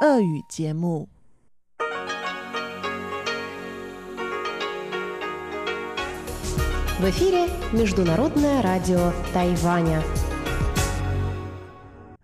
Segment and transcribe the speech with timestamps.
[0.00, 1.08] 俄语节目。
[6.98, 10.02] В эфире Международное радио Тайваня.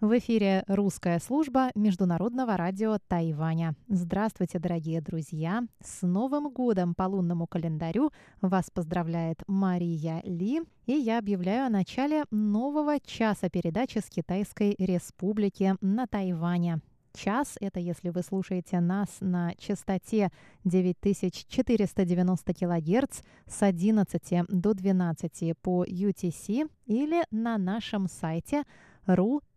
[0.00, 3.74] В эфире русская служба Международного радио Тайваня.
[3.88, 5.62] Здравствуйте, дорогие друзья!
[5.82, 8.10] С Новым годом по лунному календарю
[8.40, 15.76] вас поздравляет Мария Ли, и я объявляю о начале нового часа передачи с Китайской Республики
[15.80, 16.80] на Тайване.
[17.15, 20.29] Час– это если вы слушаете нас на частоте
[20.63, 28.63] 9490 кГц с 11 до 12 по UTC или на нашем сайте–
[29.07, 29.55] ru.rti.org.tw.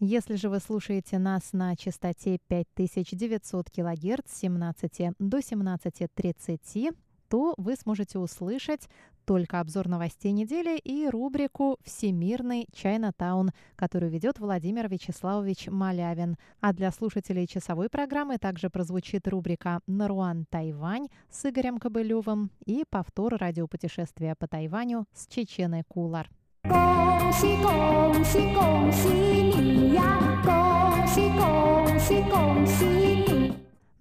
[0.00, 6.94] Если же вы слушаете нас на частоте 5900 кГц с 17 до 17.30,
[7.33, 8.89] то вы сможете услышать
[9.25, 16.35] только обзор новостей недели и рубрику «Всемирный Чайнатаун», которую ведет Владимир Вячеславович Малявин.
[16.61, 23.35] А для слушателей часовой программы также прозвучит рубрика «Наруан Тайвань» с Игорем Кобылевым и повтор
[23.37, 26.27] радиопутешествия по Тайваню с Чеченой Кулар.
[26.63, 30.41] 恭喜恭喜恭喜你呀！
[30.43, 33.02] 恭喜恭喜恭喜你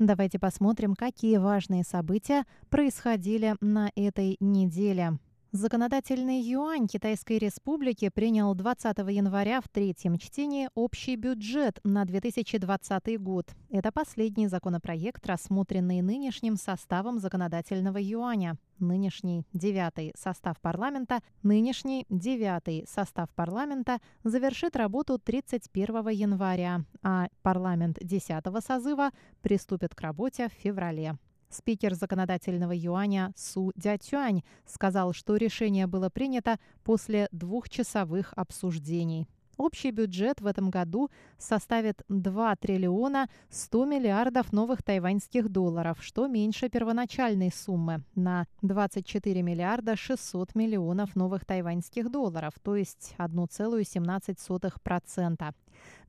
[0.05, 5.17] ！Давайте посмотрим, какие важные события происходили на этой неделе.
[5.55, 13.53] Законодательный юань Китайской Республики принял 20 января в третьем чтении общий бюджет на 2020 год.
[13.69, 18.57] Это последний законопроект, рассмотренный нынешним составом законодательного юаня.
[18.79, 28.43] Нынешний девятый состав парламента, нынешний девятый состав парламента завершит работу 31 января, а парламент 10
[28.65, 29.11] созыва
[29.43, 31.15] приступит к работе в феврале.
[31.53, 39.27] Спикер законодательного юаня Су Дятюань сказал, что решение было принято после двухчасовых обсуждений.
[39.57, 46.69] Общий бюджет в этом году составит 2 триллиона 100 миллиардов новых тайваньских долларов, что меньше
[46.69, 55.53] первоначальной суммы на 24 миллиарда 600 миллионов новых тайваньских долларов, то есть 1,17%.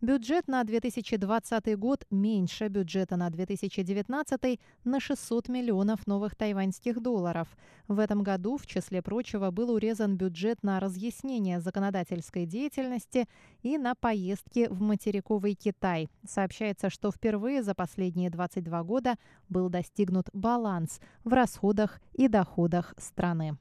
[0.02, 7.50] Бюджет на 2020 год меньше бюджета на 2019 на 600 миллионов новых тайваньских долларов.
[7.88, 13.28] В этом году, в числе прочего, был урезан бюджет на разъяснение законодательской деятельности
[13.62, 16.10] и на поездки в материковый Китай.
[16.26, 19.16] Сообщается, что впервые за последние 22 года
[19.50, 23.58] был достигнут баланс в расходах и доходах страны.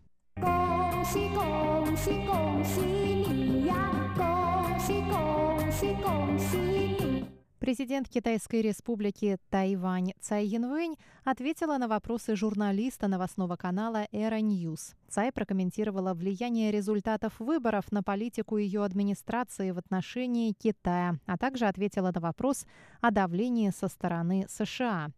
[0.98, 3.74] 恭喜恭喜恭喜你呀！
[4.16, 5.31] 恭喜恭喜恭喜你
[7.59, 14.95] ！Президент Китайской республики Тайвань Цай Инвэнь ответила на вопросы журналиста новостного канала Era News.
[15.07, 22.11] Цай прокомментировала влияние результатов выборов на политику ее администрации в отношении Китая, а также ответила
[22.13, 22.65] на вопрос
[22.99, 25.11] о давлении со стороны США.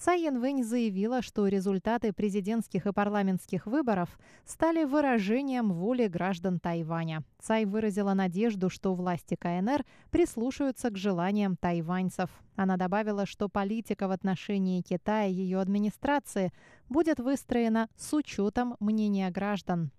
[0.00, 7.22] Цай Инвэнь заявила, что результаты президентских и парламентских выборов стали выражением воли граждан Тайваня.
[7.38, 12.30] Цай выразила надежду, что власти КНР прислушаются к желаниям тайваньцев.
[12.56, 16.50] Она добавила, что политика в отношении Китая и ее администрации
[16.88, 19.90] будет выстроена с учетом мнения граждан.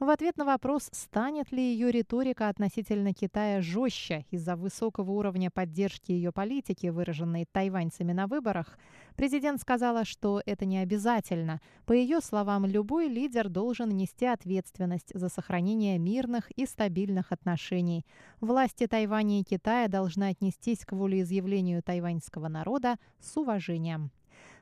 [0.00, 6.10] В ответ на вопрос, станет ли ее риторика относительно Китая жестче из-за высокого уровня поддержки
[6.10, 8.76] ее политики, выраженной тайваньцами на выборах,
[9.14, 11.60] президент сказала, что это не обязательно.
[11.86, 18.04] По ее словам, любой лидер должен нести ответственность за сохранение мирных и стабильных отношений.
[18.40, 24.10] Власти Тайваня и Китая должны отнестись к волеизъявлению тайваньского народа с уважением.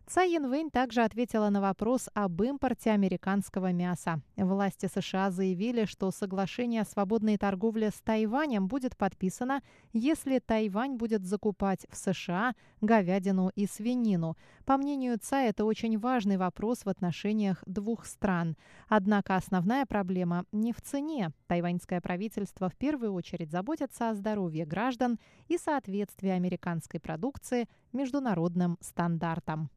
[0.06, 4.20] Цай Янвэнь также ответила на вопрос об импорте американского мяса.
[4.36, 9.62] Власти США заявили, что соглашение о свободной торговле с Тайванем будет подписано,
[9.92, 14.36] если Тайвань будет закупать в США говядину и свинину.
[14.66, 18.56] По мнению Цай, это очень важный вопрос в отношениях двух стран.
[18.88, 21.30] Однако основная проблема не в цене.
[21.46, 29.70] Тайваньское правительство в первую очередь заботится о здоровье граждан и соответствии американской продукции международным стандартам.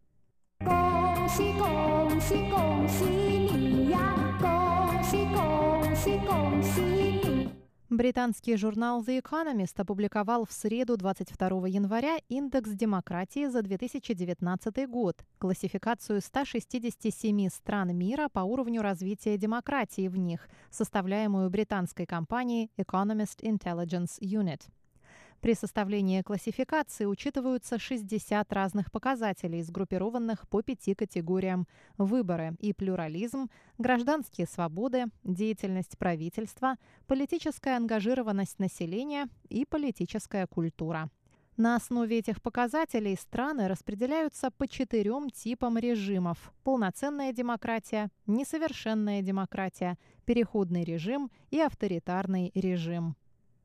[0.64, 4.38] 恭喜恭喜恭喜你呀！
[4.40, 7.50] 恭喜恭喜恭喜你！
[7.90, 17.48] Британский журнал The Economist опубликовал в среду 22 января индекс демократии за 2019 год, классификацию 167
[17.48, 24.62] стран мира по уровню развития демократии в них, составляемую британской компанией Economist Intelligence Unit.
[25.45, 31.68] При составлении классификации учитываются 60 разных показателей, сгруппированных по пяти категориям–
[32.00, 41.12] выборы и плюрализм, гражданские свободы, деятельность правительства, политическая ангажированность населения и политическая культура.
[41.57, 50.83] На основе этих показателей страны распределяются по четырем типам режимов– полноценная демократия, несовершенная демократия, переходный
[50.83, 53.15] режим и авторитарный режим.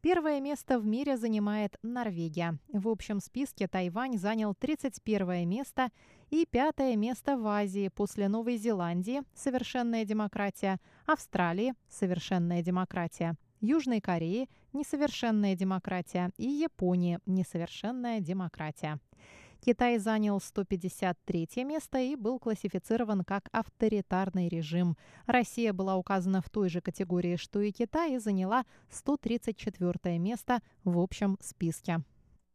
[0.02, 2.56] Первое место в мире занимает Норвегия.
[2.72, 5.90] В общем списке Тайвань занял 31 место
[6.30, 14.48] и пятое место в Азии после Новой Зеландии– совершенная демократия, Австралии– совершенная демократия, Южной Кореи–
[14.72, 18.98] несовершенная демократия и Японии– несовершенная демократия.
[19.59, 24.95] Китай занял 153 место и был классифицирован как авторитарный режим.
[25.25, 30.99] Россия была указана в той же категории, что и Китай, и заняла 134 место в
[30.99, 32.03] общем списке.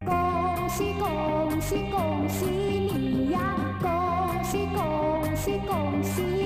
[0.00, 3.78] 恭喜恭喜恭喜你呀！
[3.82, 6.44] 恭喜恭喜恭喜你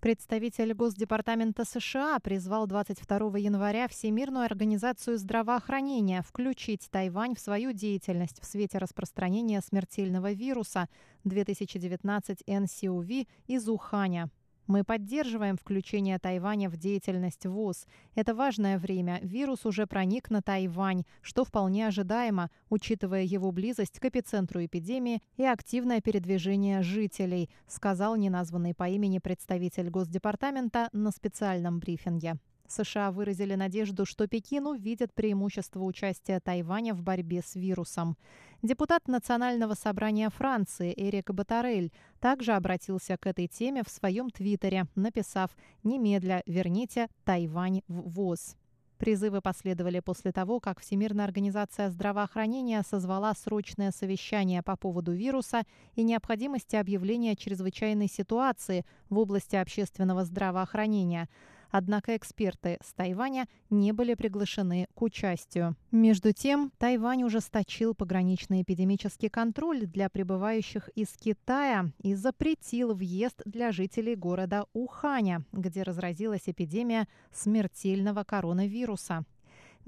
[0.00, 8.46] ！Представитель Госдепартамента США призвал 22 января Всемирную организацию здравоохранения включить Тайвань в свою деятельность в
[8.46, 10.88] свете распространения смертельного вируса
[11.24, 14.30] 2019 НСУВ из Уханя.
[14.68, 17.86] Мы поддерживаем включение Тайваня в деятельность ВОЗ.
[18.14, 19.18] Это важное время.
[19.22, 25.44] Вирус уже проник на Тайвань, что вполне ожидаемо, учитывая его близость к эпицентру эпидемии и
[25.44, 32.36] активное передвижение жителей, сказал неназванный по имени представитель Госдепартамента на специальном брифинге.
[32.70, 38.18] США выразили надежду, что Пекин увидит преимущество участия Тайваня в борьбе с вирусом.
[38.62, 45.56] Депутат Национального собрания Франции Эрик Батарель также обратился к этой теме в своем твиттере, написав
[45.84, 48.56] «Немедля верните Тайвань в ВОЗ».
[48.96, 55.62] Призывы последовали после того, как Всемирная организация здравоохранения созвала срочное совещание по поводу вируса
[55.94, 61.28] и необходимости объявления чрезвычайной ситуации в области общественного здравоохранения–
[61.70, 65.76] Однако эксперты с Тайваня не были приглашены к участию.
[65.90, 73.72] Между тем, Тайвань ужесточил пограничный эпидемический контроль для прибывающих из Китая и запретил въезд для
[73.72, 79.24] жителей города Уханя, где разразилась эпидемия смертельного коронавируса.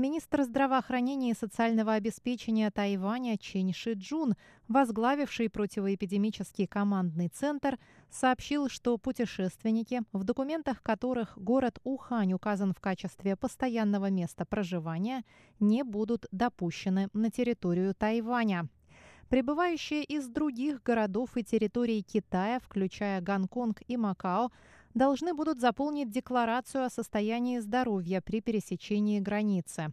[0.01, 4.35] Министр здравоохранения и социального обеспечения Тайваня Чен Шиджун,
[4.67, 13.37] возглавивший противоэпидемический командный центр, сообщил, что путешественники, в документах которых город Ухань указан в качестве
[13.37, 15.23] постоянного места проживания,
[15.59, 18.71] не будут допущены на территорию Тайваня.
[19.29, 24.51] Прибывающие из других городов и территорий Китая, включая Гонконг и Макао,
[24.95, 29.93] должны будут заполнить декларацию о состоянии здоровья при пересечении границы.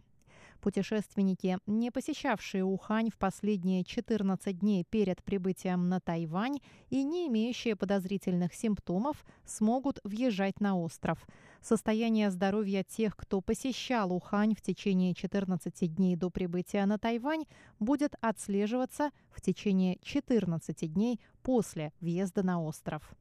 [0.60, 6.58] Путешественники, не посещавшие Ухань в последние 14 дней перед прибытием на Тайвань
[6.90, 11.24] и не имеющие подозрительных симптомов, смогут въезжать на остров.
[11.60, 17.44] Состояние здоровья тех, кто посещал Ухань в течение 14 дней до прибытия на Тайвань,
[17.78, 23.14] будет отслеживаться в течение 14 дней после въезда на остров.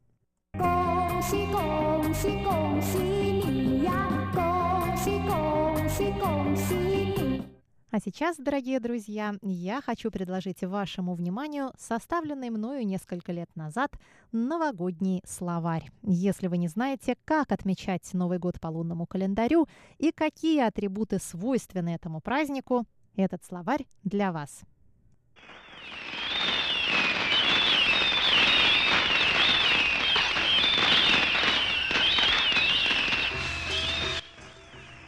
[1.22, 4.30] 恭喜恭喜恭喜你呀！
[4.34, 7.42] 恭喜恭喜恭喜你！
[7.90, 13.92] А сейчас, дорогие друзья, я хочу предложить вашему вниманию составленный мною несколько лет назад
[14.32, 15.90] новогодний словарь.
[16.02, 19.68] Если вы не знаете, как отмечать Новый год по лунному календарю
[19.98, 22.84] и какие атрибуты свойственны этому празднику,
[23.14, 24.62] этот словарь для вас.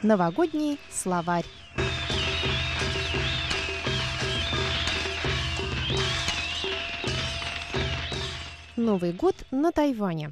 [0.01, 1.44] Новогодний словарь.
[8.77, 10.32] Новый год на Тайване.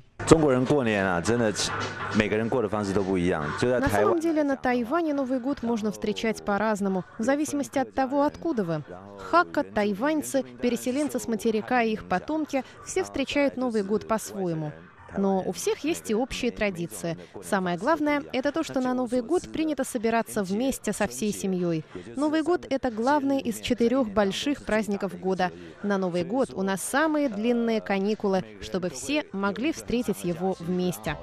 [3.61, 8.63] На самом деле на Тайване Новый год можно встречать по-разному, в зависимости от того, откуда
[8.63, 8.83] вы.
[9.19, 14.71] Хакка, тайваньцы, переселенцы с материка и их потомки– все встречают Новый год по-своему.
[15.15, 17.17] Но у всех есть и общие традиции.
[17.43, 21.85] Самое главное– это то, что на Новый год принято собираться вместе со всей семьей.
[22.15, 25.51] Новый год– это главный из четырех больших праздников года.
[25.83, 31.17] На Новый год у нас самые длинные каникулы, чтобы все могли встретить его вместе.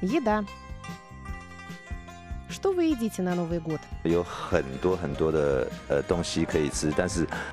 [0.00, 0.44] Еда.
[2.58, 3.78] Что вы едите на Новый год?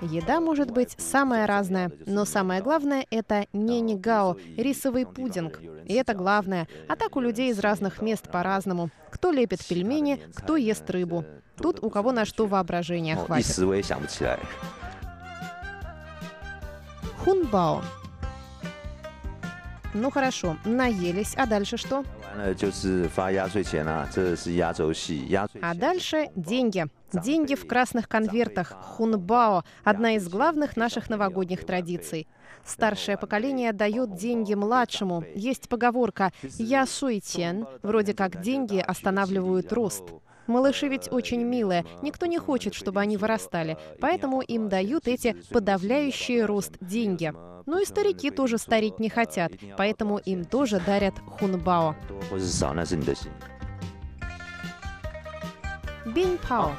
[0.02, 5.62] Еда может быть самая разная, но самое главное– это ненигао– рисовый пудинг.
[5.86, 6.68] И это главное.
[6.90, 8.90] А так у людей из разных мест по-разному.
[9.12, 11.24] Кто лепит пельмени, кто ест рыбу.
[11.56, 13.46] Тут у кого на что воображение хватит.
[17.24, 17.84] Хунбао.
[19.98, 22.04] Ну хорошо, наелись, а дальше что?
[25.62, 26.88] А дальше деньги.
[27.14, 28.74] Деньги в красных конвертах.
[28.82, 32.28] Хунбао– одна из главных наших новогодних традиций.
[32.66, 35.24] Старшее поколение дает деньги младшему.
[35.34, 40.04] Есть поговорка «я суетен», вроде как деньги останавливают рост.
[40.47, 46.45] Малыши ведь очень милые, никто не хочет, чтобы они вырастали, поэтому им дают эти подавляющие
[46.45, 47.33] рост деньги.
[47.67, 51.95] Ну и старики тоже стареть не хотят, поэтому им тоже дарят хунбао.
[56.07, 56.73] Бинпао.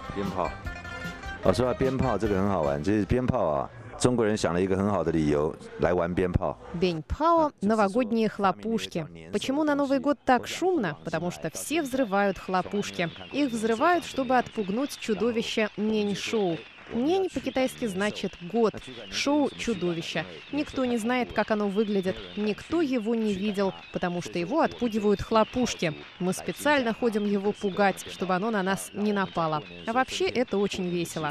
[1.43, 2.83] 哦，说到鞭炮，这个很好玩。
[2.83, 3.69] 其实鞭炮啊，
[4.01, 6.57] 中国人想了一个很好的理由来玩鞭炮。
[6.73, 9.05] Беньпао – новогодние хлопушки.
[9.31, 10.97] Почему на Новый год так шумно?
[11.05, 13.11] Потому что все взрывают хлопушки.
[13.31, 16.57] Их взрывают, чтобы отпугнуть чудовище Нень-шоу.
[16.92, 18.74] Нень по-китайски значит «год».
[19.10, 20.24] Шоу «Чудовище».
[20.52, 22.16] Никто не знает, как оно выглядит.
[22.36, 25.94] Никто его не видел, потому что его отпугивают хлопушки.
[26.18, 29.62] Мы специально ходим его пугать, чтобы оно на нас не напало.
[29.86, 31.30] А вообще это очень весело.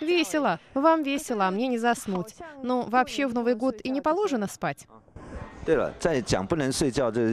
[0.00, 0.60] Весело.
[0.74, 2.34] Вам весело, а мне не заснуть.
[2.62, 4.86] Но вообще в Новый год и не положено спать.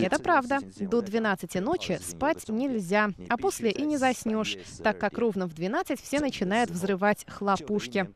[0.06, 0.60] Это правда.
[0.80, 6.02] До 12 ночи спать нельзя, а после и не заснешь, так как ровно в 12
[6.02, 8.10] все начинают взрывать хлопушки.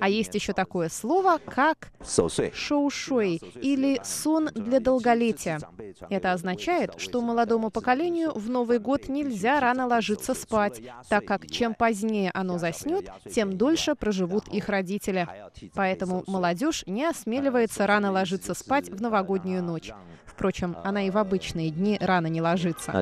[0.00, 1.92] А есть еще такое слово, как
[2.54, 5.60] шоушуй или сон для долголетия.
[6.08, 11.74] Это означает, что молодому поколению в Новый год нельзя рано ложиться спать, так как чем
[11.74, 15.28] позднее оно заснет, тем дольше проживут их родители.
[15.74, 19.91] Поэтому молодежь не осмеливается рано ложиться спать в новогодний новогоднюю ночь.
[20.25, 22.93] Впрочем, она и в обычные дни рано не ложится.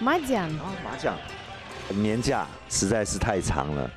[0.00, 0.50] Мадян.
[1.90, 3.90] 年假实在是太长了。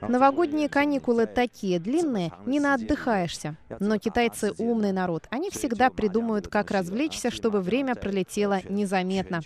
[0.00, 3.56] Новогодние каникулы такие длинные, не наотдыхаешься.
[3.80, 5.26] Но китайцы умный народ.
[5.30, 9.40] Они всегда придумают, как развлечься, чтобы время пролетело незаметно.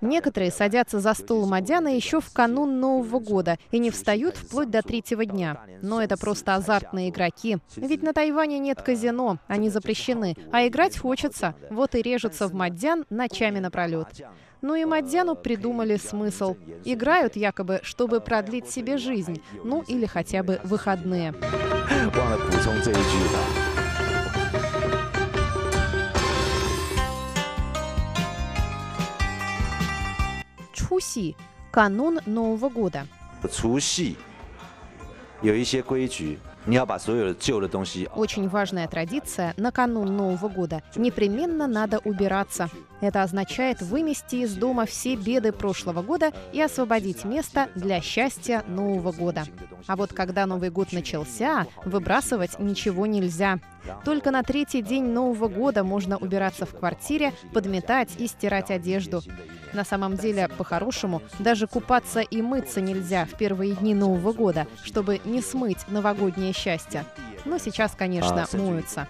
[0.00, 4.82] Некоторые садятся за стол Мадяна еще в канун Нового года и не встают вплоть до
[4.82, 5.60] третьего дня.
[5.82, 7.58] Но это просто азартные игроки.
[7.76, 10.36] Ведь на Тайване нет казино, они запрещены.
[10.52, 11.54] А играть хочется.
[11.70, 14.08] Вот и режутся в Мадян ночами напролет
[14.62, 16.56] но и Мадзяну придумали смысл.
[16.84, 21.34] Играют якобы, чтобы продлить себе жизнь, ну или хотя бы выходные.
[30.72, 31.36] Чуси,–
[31.70, 33.06] канун Нового года.
[33.42, 34.16] Чхуси–
[38.14, 40.82] очень важная традиция На канун Нового года.
[40.96, 42.68] Непременно надо убираться.
[43.00, 49.12] Это означает вымести из дома все беды прошлого года и освободить место для счастья Нового
[49.12, 49.44] года.
[49.86, 53.60] А вот когда Новый год начался, выбрасывать ничего нельзя.
[54.04, 59.22] Только на третий день Нового года можно убираться в квартире, подметать и стирать одежду.
[59.72, 65.20] На самом деле, по-хорошему, даже купаться и мыться нельзя в первые дни Нового года, чтобы
[65.24, 67.04] не смыть новогоднее счастье.
[67.44, 69.06] Но сейчас, конечно, а, моются.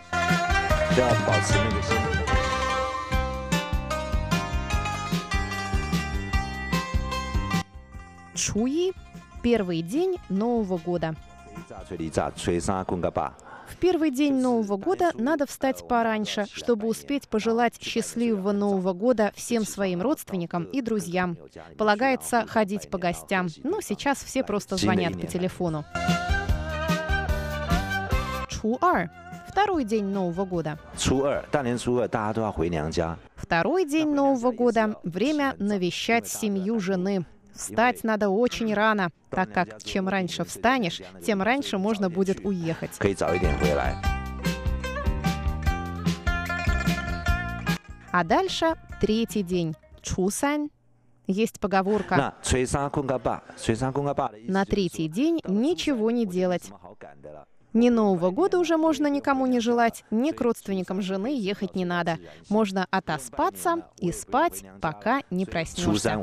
[8.38, 8.92] Чуи–
[9.42, 11.16] первый день Нового года
[13.80, 20.00] первый день Нового года надо встать пораньше, чтобы успеть пожелать счастливого Нового года всем своим
[20.00, 21.36] родственникам и друзьям.
[21.76, 25.84] Полагается ходить по гостям, но сейчас все просто звонят по телефону.
[28.48, 29.10] Чуар
[29.48, 30.78] Второй день Нового года.
[33.34, 37.24] Второй день Нового года– время навещать семью жены.
[37.58, 42.92] Встать надо очень рано, так как чем раньше встанешь, тем раньше можно будет уехать.
[48.10, 49.74] А дальше третий день.
[50.00, 50.70] Чусань.
[51.26, 52.34] Есть поговорка.
[54.46, 56.70] На третий день ничего не делать.
[57.74, 62.18] Ни Нового года уже можно никому не желать, ни к родственникам жены ехать не надо.
[62.48, 66.18] Можно отоспаться и спать, пока не проснешься.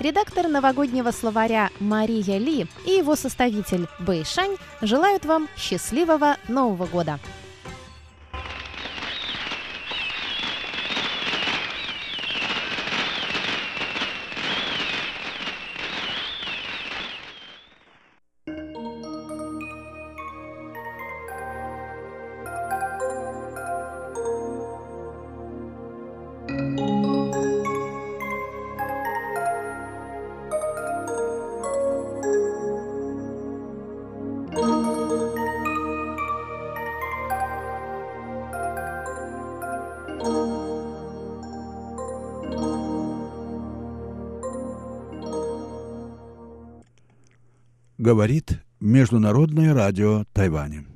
[0.00, 7.18] Редактор новогоднего словаря Мария Ли и его составитель Бэй Шань желают вам счастливого Нового года!
[48.08, 50.86] Говорит Международное радио Тайваня.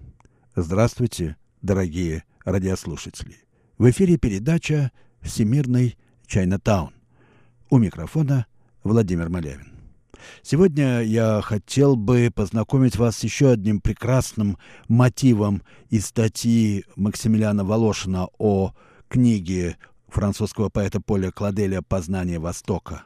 [0.56, 3.36] Здравствуйте, дорогие радиослушатели.
[3.76, 6.94] В эфире передача «Всемирный Чайнатаун».
[7.68, 8.46] У микрофона
[8.82, 9.74] Владимир Малявин.
[10.40, 14.56] Сегодня я хотел бы познакомить вас с еще одним прекрасным
[14.88, 18.72] мотивом из статьи Максимилиана Волошина о
[19.10, 19.76] книге
[20.08, 23.02] французского поэта Поля Кладеля «Познание Востока».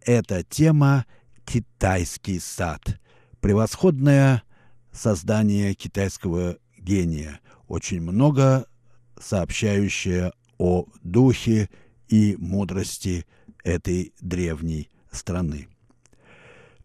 [0.00, 1.04] Это тема
[1.44, 2.98] «Китайский сад»,
[3.42, 4.44] превосходное
[4.92, 8.66] создание китайского гения, очень много
[9.20, 11.68] сообщающее о духе
[12.08, 13.26] и мудрости
[13.64, 15.68] этой древней страны.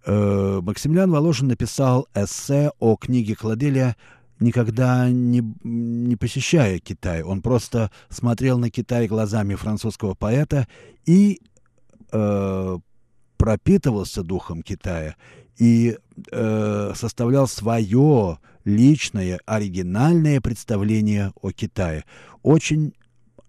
[0.06, 3.96] Э, Максимилиан Воложин написал эссе о книге Кладеля
[4.40, 7.22] никогда не, не посещая Китай.
[7.22, 10.68] Он просто смотрел на Китай глазами французского поэта
[11.06, 11.40] и
[12.12, 12.78] э,
[13.38, 15.16] пропитывался духом Китая
[15.58, 15.98] и
[16.32, 22.04] э, составлял свое личное, оригинальное представление о Китае.
[22.44, 22.94] Очень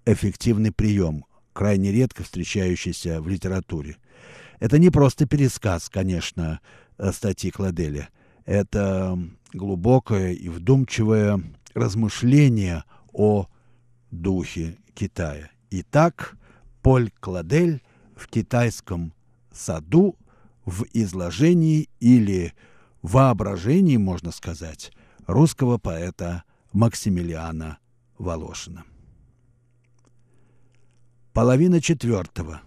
[0.07, 3.97] эффективный прием, крайне редко встречающийся в литературе.
[4.61, 6.61] Это не просто пересказ, конечно,
[6.99, 8.09] э, статьи Кладеля.
[8.45, 9.19] Это
[9.53, 11.43] глубокое и вдумчивое
[11.75, 13.47] размышление о
[14.11, 15.51] духе Китая.
[15.71, 16.37] Итак,
[16.83, 17.83] Поль Кладель
[18.17, 19.13] в китайском
[19.53, 20.17] саду
[20.69, 22.53] в изложении или
[23.01, 24.93] воображении, можно сказать,
[25.27, 27.79] русского поэта Максимилиана
[28.19, 28.85] Волошина.
[31.33, 32.61] Половина четвертого.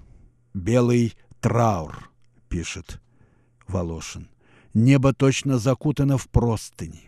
[0.54, 2.10] Белый траур,
[2.50, 3.00] пишет
[3.68, 4.30] Волошин.
[4.74, 7.08] Небо точно закутано в простыни.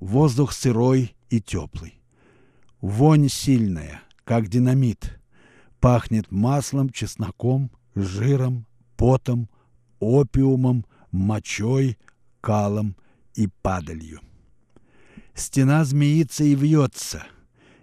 [0.00, 2.00] Воздух сырой и теплый.
[2.80, 5.20] Вонь сильная, как динамит.
[5.80, 9.50] Пахнет маслом, чесноком, жиром, потом,
[10.00, 11.98] опиумом, мочой,
[12.40, 12.96] калом
[13.34, 14.20] и падалью.
[15.34, 17.24] Стена змеится и вьется,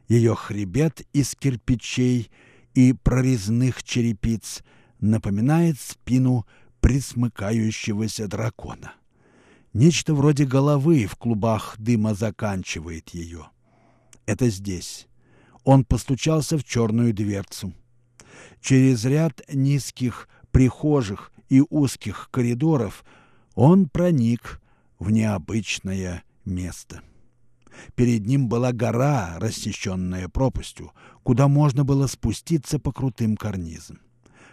[0.07, 2.31] ее хребет из кирпичей
[2.73, 4.63] и прорезных черепиц
[4.99, 6.45] напоминает спину
[6.81, 8.93] присмыкающегося дракона.
[9.73, 13.47] Нечто вроде головы в клубах дыма заканчивает ее.
[14.25, 15.07] Это здесь.
[15.63, 17.73] Он постучался в черную дверцу.
[18.61, 23.03] Через ряд низких прихожих и узких коридоров
[23.55, 24.61] он проник
[24.99, 27.01] в необычное место.
[27.95, 30.91] Перед ним была гора, рассеченная пропастью,
[31.23, 33.99] куда можно было спуститься по крутым карнизам.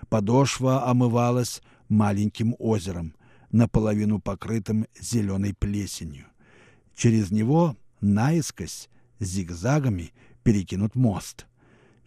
[0.09, 3.15] Подошва омывалась маленьким озером,
[3.53, 6.27] наполовину покрытым зеленой плесенью.
[6.95, 11.47] Через него наискось зигзагами перекинут мост.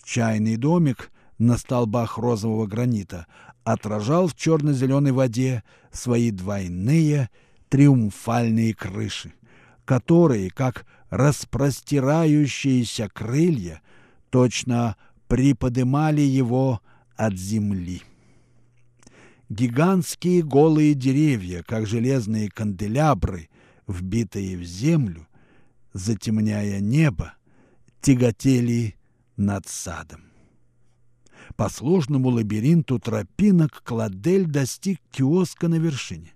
[0.04, 3.28] Чайный домик на столбах розового гранита
[3.64, 7.30] отражал в черно-зеленой воде свои двойные
[7.70, 9.34] триумфальные крыши,
[9.86, 13.82] которые, как распростирающиеся крылья,
[14.30, 14.96] точно
[15.28, 16.82] приподымали его
[17.16, 18.02] от земли.
[19.50, 23.50] Гигантские голые деревья, как железные канделябры,
[23.88, 25.28] вбитые в землю,
[25.94, 27.34] затемняя небо,
[28.02, 28.96] тяготели
[29.38, 30.33] над садом.
[31.56, 36.34] По сложному лабиринту тропинок Кладель достиг киоска на вершине.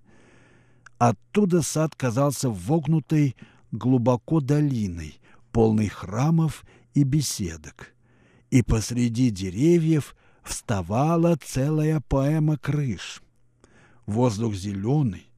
[0.98, 3.36] Оттуда сад казался вогнутой
[3.72, 5.18] глубоко долиной,
[5.52, 7.94] полной храмов и беседок.
[8.50, 13.20] И посреди деревьев вставала целая поэма крыш.
[14.06, 15.30] Воздух зеленый,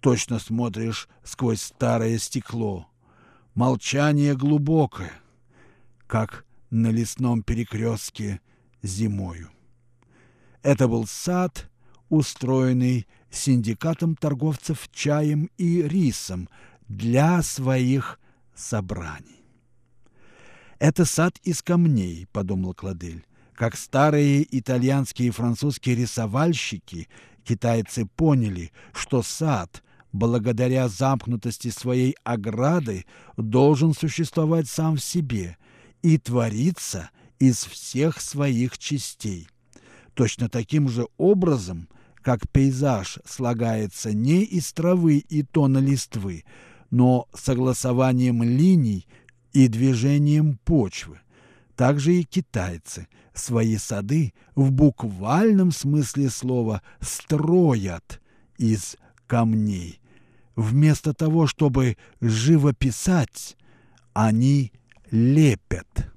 [0.00, 2.88] точно смотришь сквозь старое стекло.
[3.54, 5.12] Молчание глубокое,
[6.06, 8.40] как на лесном перекрестке
[8.82, 9.50] зимою.
[10.62, 11.70] Это был сад,
[12.08, 16.48] устроенный синдикатом торговцев чаем и рисом
[16.88, 18.18] для своих
[18.54, 19.44] собраний.
[20.78, 23.24] «Это сад из камней»,— подумал Кладель.
[23.54, 27.08] Как старые итальянские и французские рисовальщики,
[27.42, 33.04] китайцы поняли, что сад, благодаря замкнутости своей ограды,
[33.36, 35.56] должен существовать сам в себе
[36.02, 39.48] и твориться из всех своих частей.
[40.14, 41.88] Точно таким же образом,
[42.22, 46.44] как пейзаж слагается не из травы и тона листвы,
[46.90, 49.06] но согласованием линий
[49.52, 51.20] и движением почвы.
[51.76, 58.20] Также и китайцы свои сады в буквальном смысле слова строят
[58.56, 58.96] из
[59.28, 60.00] камней.
[60.56, 63.56] Вместо того, чтобы живописать,
[64.12, 64.72] они
[65.12, 66.12] лепят.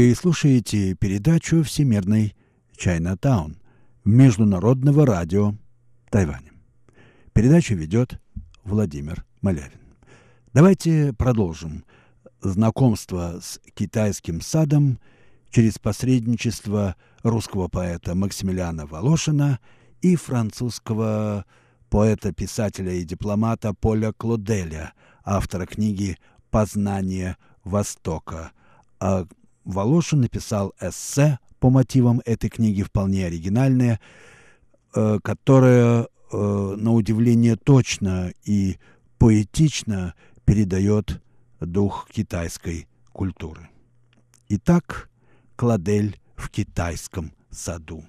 [0.00, 2.34] Вы слушаете передачу «Всемирный
[2.74, 3.58] Чайнатаун»
[4.02, 5.54] Международного радио
[6.08, 6.52] Тайваня.
[7.34, 8.18] Передачу ведет
[8.64, 9.78] Владимир Малявин.
[10.54, 11.84] Давайте продолжим
[12.40, 14.98] знакомство с китайским садом
[15.50, 19.60] через посредничество русского поэта Максимилиана Волошина
[20.00, 21.44] и французского
[21.90, 26.16] поэта-писателя и дипломата Поля Клоделя, автора книги
[26.50, 28.52] «Познание Востока»,
[28.98, 29.26] а
[29.64, 34.00] Волошин написал эссе по мотивам этой книги, вполне оригинальное,
[34.94, 38.78] э, которое, э, на удивление, точно и
[39.18, 41.22] поэтично передает
[41.60, 43.68] дух китайской культуры.
[44.48, 45.10] Итак,
[45.56, 48.04] кладель в китайском саду.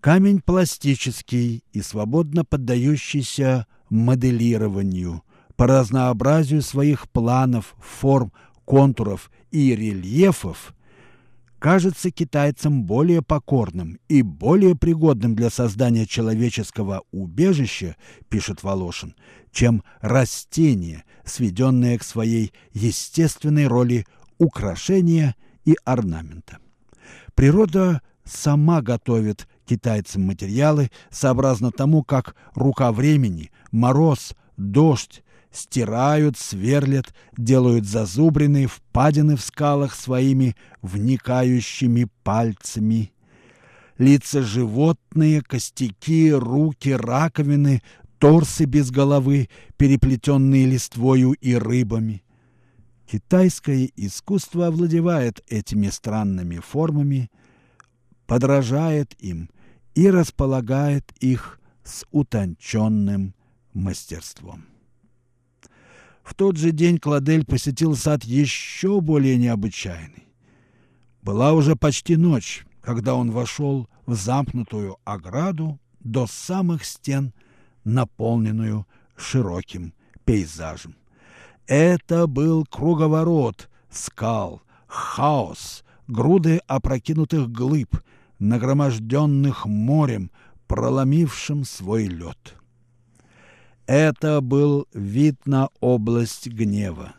[0.00, 5.22] Камень пластический и свободно поддающийся моделированию,
[5.56, 8.32] по разнообразию своих планов, форм,
[8.64, 10.74] контуров и рельефов
[11.58, 17.96] кажется китайцам более покорным и более пригодным для создания человеческого убежища,
[18.28, 19.14] пишет Волошин,
[19.50, 24.06] чем растение, сведенное к своей естественной роли
[24.38, 25.34] украшения
[25.64, 26.58] и орнамента.
[27.34, 35.22] Природа сама готовит китайцам материалы сообразно тому, как рука времени, мороз, дождь,
[35.58, 43.12] стирают, сверлят, делают зазубрины, впадины в скалах своими вникающими пальцами.
[43.98, 47.82] Лица животные, костяки, руки, раковины,
[48.18, 52.22] торсы без головы, переплетенные листвою и рыбами.
[53.10, 57.30] Китайское искусство овладевает этими странными формами,
[58.26, 59.50] подражает им
[59.94, 63.34] и располагает их с утонченным
[63.72, 64.66] мастерством.
[66.28, 70.28] В тот же день Кладель посетил сад еще более необычайный.
[71.22, 77.32] Была уже почти ночь, когда он вошел в замкнутую ограду до самых стен,
[77.82, 78.86] наполненную
[79.16, 79.94] широким
[80.26, 80.96] пейзажем.
[81.66, 87.96] Это был круговорот скал, хаос, груды опрокинутых глыб,
[88.38, 90.30] нагроможденных морем,
[90.66, 92.57] проломившим свой лед.
[93.88, 97.14] Это был вид на область гнева.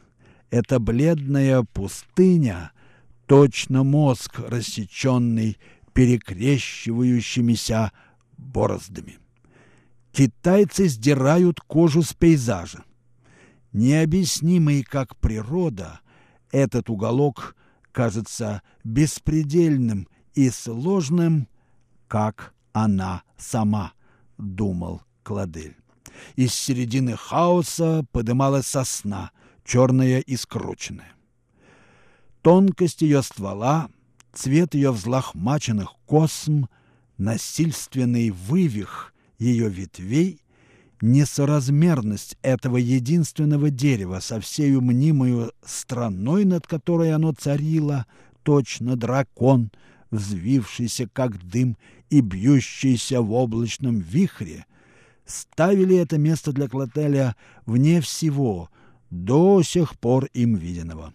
[0.51, 2.73] Это бледная пустыня,
[3.25, 5.57] точно мозг, рассеченный
[5.93, 7.91] перекрещивающимися
[8.37, 9.17] бороздами.
[10.11, 12.83] Китайцы сдирают кожу с пейзажа.
[13.73, 16.01] Необъяснимый как природа,
[16.51, 17.55] этот уголок
[17.91, 21.47] кажется беспредельным и сложным,
[22.07, 23.93] как она сама,
[24.37, 25.78] думал Кладель.
[26.35, 29.31] Из середины хаоса подымалась сосна,
[29.65, 31.13] черная и скрученная.
[32.41, 33.89] Тонкость ее ствола,
[34.33, 36.65] цвет ее взлохмаченных косм,
[37.17, 40.41] насильственный вывих ее ветвей,
[41.01, 48.05] несоразмерность этого единственного дерева со всею мнимою страной, над которой оно царило,
[48.43, 49.71] точно дракон,
[50.11, 51.77] взвившийся как дым
[52.09, 54.65] и бьющийся в облачном вихре,
[55.29, 58.69] ставили это место для Клотеля вне всего,
[59.09, 61.13] до сих пор им виденного.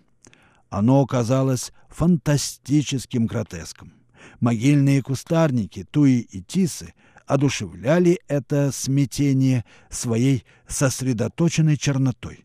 [0.70, 3.92] Оно оказалось фантастическим гротеском.
[4.40, 6.94] Могильные кустарники, туи и тисы
[7.27, 12.44] одушевляли это смятение своей сосредоточенной чернотой,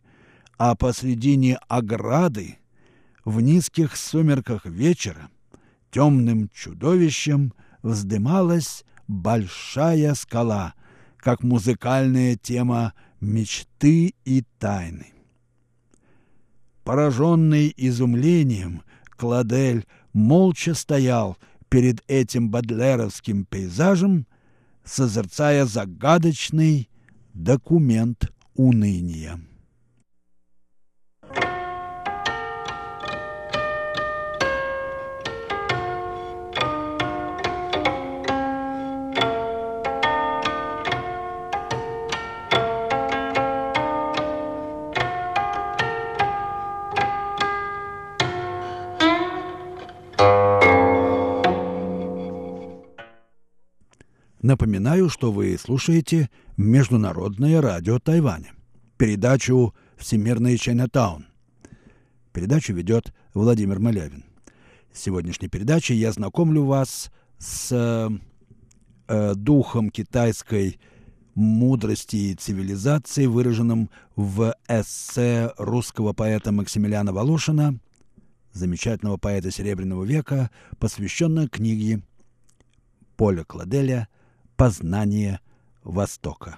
[0.58, 2.58] а посредине ограды,
[3.25, 5.29] в низких сумерках вечера,
[5.91, 10.73] темным чудовищем вздымалась большая скала,
[11.19, 15.13] как музыкальная тема мечты и тайны.
[16.84, 18.84] Пораженный изумлением,
[19.17, 24.25] Кладель молча стоял перед этим бадлеровским пейзажем,
[24.84, 26.89] созерцая загадочный
[27.34, 29.39] документ уныния.
[54.41, 58.54] Напоминаю, что вы слушаете Международное радио Тайваня,
[58.97, 61.25] передачу «Всемирный Чайнатаун».
[62.32, 64.23] Передачу ведет Владимир Малявин.
[64.93, 68.10] В сегодняшней передаче я знакомлю вас с
[69.10, 70.80] э, духом китайской
[71.36, 77.78] мудрости и цивилизации, выраженным в эссе русского поэта Максимилиана Волошина,
[78.54, 80.49] замечательного поэта Серебряного века,
[80.80, 82.04] посвященной книге
[83.17, 84.08] Поля Кладеля–
[84.60, 85.39] познание
[85.84, 86.58] Востока.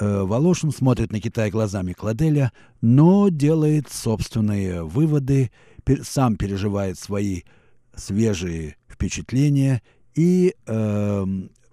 [0.00, 5.52] Э, Волошин смотрит на Китай глазами Кладеля, но делает собственные выводы,
[6.02, 7.42] сам переживает свои
[7.94, 9.82] свежие впечатления
[10.16, 11.26] и э,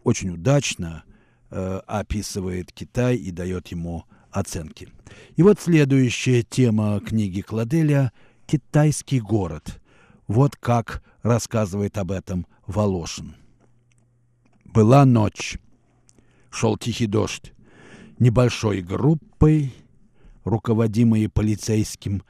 [0.03, 1.03] очень удачно
[1.49, 4.87] э, описывает Китай и дает ему оценки.
[5.35, 8.11] И вот следующая тема книги Кладеля–
[8.45, 9.81] «Китайский город».
[10.27, 13.35] Вот как рассказывает об этом Волошин.
[14.77, 15.57] Была ночь.
[16.51, 17.51] Шел тихий дождь.
[18.19, 19.73] Небольшой группой,
[20.43, 22.21] руководимые полицейским,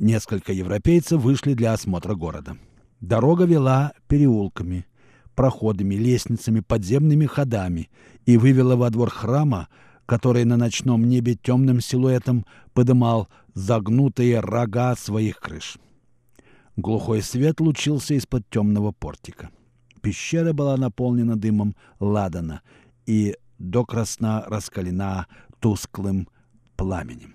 [0.00, 2.56] несколько европейцев вышли для осмотра города.
[3.00, 4.84] Дорога вела переулками,
[5.36, 7.88] проходами, лестницами, подземными ходами
[8.26, 9.68] и вывела во двор храма,
[10.06, 15.78] который на ночном небе темным силуэтом подымал загнутые рога своих крыш.
[16.74, 19.50] Глухой свет лучился из-под темного портика.
[20.04, 22.60] Пещера была наполнена дымом ладана
[23.06, 25.26] и докрасно раскалена
[25.60, 26.28] тусклым
[26.76, 27.34] пламенем.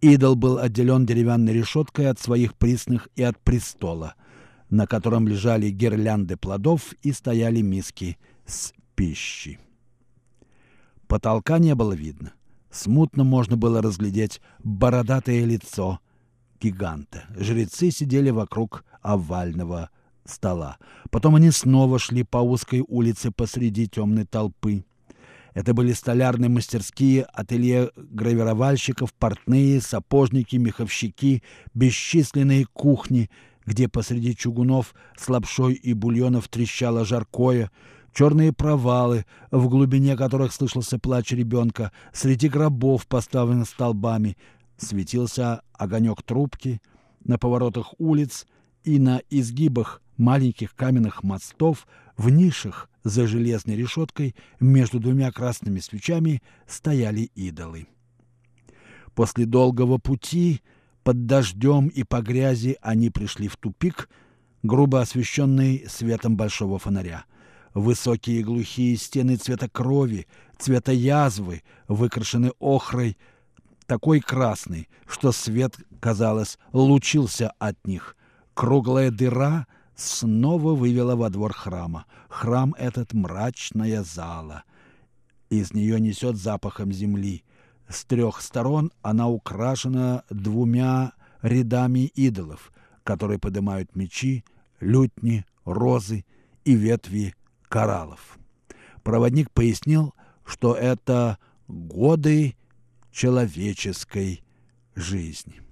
[0.00, 4.16] Идол был отделен деревянной решеткой от своих присных и от престола,
[4.70, 9.60] на котором лежали гирлянды плодов и стояли миски с пищей.
[11.06, 12.32] Потолка не было видно.
[12.72, 16.00] Смутно можно было разглядеть бородатое лицо
[16.60, 17.22] гиганта.
[17.36, 19.90] Жрецы сидели вокруг овального
[20.30, 20.78] стола.
[21.10, 24.84] Потом они снова шли по узкой улице посреди темной толпы.
[25.54, 33.30] Это были столярные мастерские, ателье гравировальщиков, портные, сапожники, меховщики, бесчисленные кухни,
[33.64, 37.70] где посреди чугунов с лапшой и бульонов трещало жаркое,
[38.12, 44.36] черные провалы, в глубине которых слышался плач ребенка, среди гробов, поставленных столбами,
[44.76, 46.82] светился огонек трубки,
[47.24, 48.46] на поворотах улиц
[48.84, 56.42] и на изгибах маленьких каменных мостов, в нишах за железной решеткой между двумя красными свечами
[56.66, 57.86] стояли идолы.
[59.14, 60.60] После долгого пути
[61.02, 64.08] под дождем и по грязи они пришли в тупик,
[64.62, 67.24] грубо освещенный светом большого фонаря.
[67.74, 70.26] Высокие глухие стены цвета крови,
[70.58, 73.16] цвета язвы, выкрашены охрой,
[73.86, 78.16] такой красный, что свет, казалось, лучился от них.
[78.54, 82.06] Круглая дыра снова вывела во двор храма.
[82.28, 84.64] Храм этот мрачная зала.
[85.50, 87.44] Из нее несет запахом земли.
[87.88, 92.72] С трех сторон она украшена двумя рядами идолов,
[93.04, 94.44] которые поднимают мечи,
[94.80, 96.24] лютни, розы
[96.64, 97.34] и ветви
[97.68, 98.38] кораллов.
[99.02, 102.56] Проводник пояснил, что это годы
[103.12, 104.42] человеческой
[104.94, 105.65] жизни.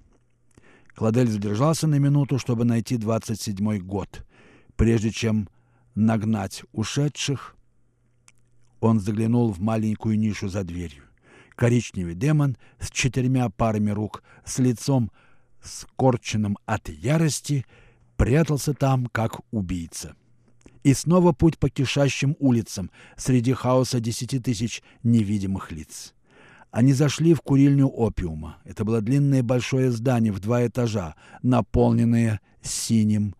[0.95, 4.25] Кладель задержался на минуту, чтобы найти 27-й год.
[4.77, 5.49] Прежде чем
[5.93, 7.55] нагнать ушедших,
[8.79, 11.03] он заглянул в маленькую нишу за дверью.
[11.55, 15.11] Коричневый демон с четырьмя парами рук, с лицом
[15.61, 17.65] скорченным от ярости,
[18.15, 20.15] прятался там, как убийца.
[20.83, 26.13] И снова путь по кишащим улицам среди хаоса десяти тысяч невидимых лиц.
[26.75, 28.57] Они зашли в курильню опиума.
[28.65, 33.33] Это было длинное большое здание в два этажа, наполненное синим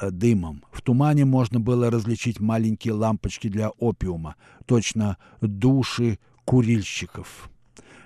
[0.00, 0.64] э, дымом.
[0.72, 7.50] В тумане можно было различить маленькие лампочки для опиума, точно души курильщиков.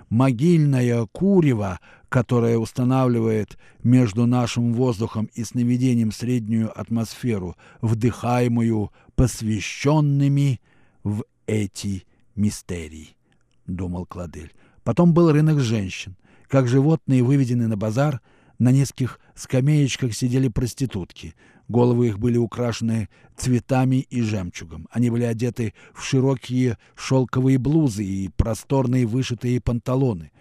[0.09, 10.59] Могильное курево, которое устанавливает между нашим воздухом и сновидением среднюю атмосферу, вдыхаемую посвященными
[11.05, 12.03] в эти
[12.35, 13.15] мистерии.—
[13.67, 14.53] думал Кладель.
[14.83, 16.15] Потом был рынок женщин.
[16.47, 18.21] Как животные, выведены на базар,
[18.59, 21.35] на низких скамеечках сидели проститутки.
[21.67, 24.87] Головы их были украшены цветами и жемчугом.
[24.91, 30.31] Они были одеты в широкие шелковые блузы и просторные вышитые панталоны.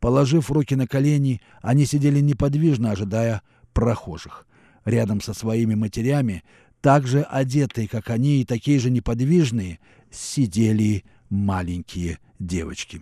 [0.00, 4.46] Положив руки на колени, они сидели неподвижно, ожидая прохожих.
[4.84, 6.42] Рядом со своими матерями,
[6.82, 9.78] также одетые, как они, и такие же неподвижные,
[10.10, 13.00] сидели маленькие девочки.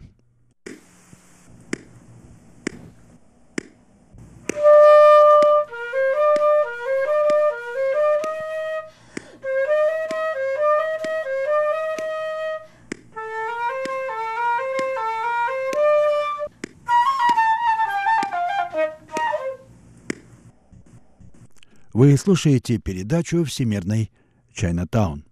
[21.92, 24.10] Вы слушаете передачу «Всемирный
[24.54, 25.24] Чайнатаун»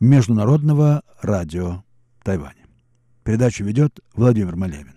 [0.00, 1.82] Международного радио
[2.22, 2.63] Тайваня.
[3.24, 4.94] Передачу ведет Владимир Малявин.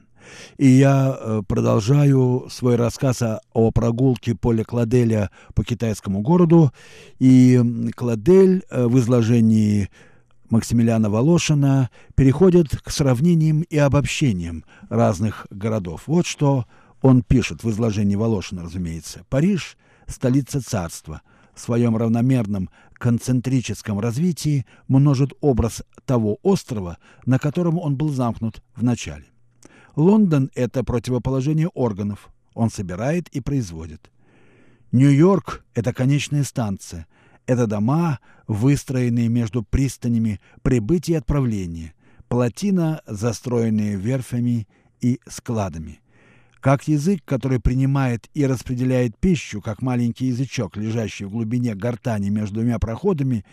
[0.57, 6.73] И я э, продолжаю свой рассказ о прогулке Поля Кладеля по китайскому городу.
[7.19, 7.61] И
[7.95, 9.89] Кладель э, в изложении
[10.49, 16.03] Максимилиана Волошина переходит к сравнениям и обобщениям разных городов.
[16.07, 16.65] Вот что
[17.01, 19.23] он пишет в изложении Волошина, разумеется.
[19.29, 21.21] Париж– столица царства–
[21.57, 28.83] в своем равномерном концентрическом развитии множит образ того острова, на котором он был замкнут в
[28.83, 29.25] начале.
[29.95, 32.29] Лондон– это противоположение органов.
[32.53, 34.11] Он собирает и производит.
[34.91, 37.07] Нью-Йорк– это конечная станция.
[37.47, 41.93] Это дома, выстроенные между пристанями прибытия и отправления.
[42.27, 44.67] Плотина, застроенные верфями
[45.01, 46.01] и складами–
[46.67, 52.55] как язык, который принимает и распределяет пищу, как маленький язычок, лежащий в глубине гортани между
[52.55, 53.45] двумя проходами,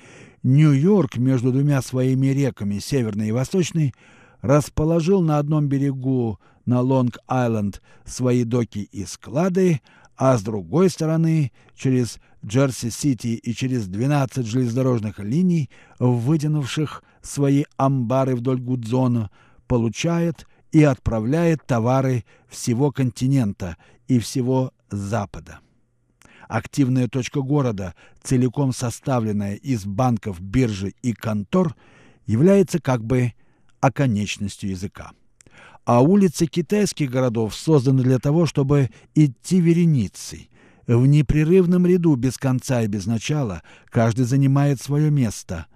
[0.42, 3.94] Нью-Йорк между двумя своими реками, северной и восточной,
[4.40, 9.80] расположил на одном берегу на Лонг-Айленд свои доки и склады,
[10.16, 18.58] а с другой стороны, через Джерси-Сити и через 12 железнодорожных линий, вытянувших свои амбары вдоль
[18.58, 19.30] Гудзона,
[19.68, 23.76] получает и отправляет товары всего континента
[24.08, 25.60] и всего Запада.
[26.48, 31.76] Активная точка города, целиком составленная из банков, биржи и контор,
[32.26, 33.34] является как бы
[33.80, 35.12] оконечностью языка.
[35.84, 40.50] А улицы китайских городов созданы для того, чтобы идти вереницей.
[40.88, 45.66] В непрерывном ряду без конца и без начала каждый занимает свое место,